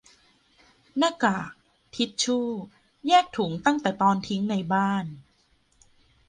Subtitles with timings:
[0.97, 1.49] -หน้ากาก
[1.93, 2.39] ทิชชู
[3.07, 5.05] แยกถุงตั้งแต่ตอนทิ้งในบ้าน